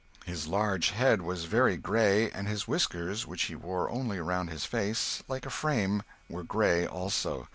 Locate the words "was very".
1.21-1.77